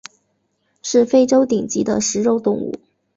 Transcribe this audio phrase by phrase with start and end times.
[0.81, 2.73] 是非洲顶级的食肉动物。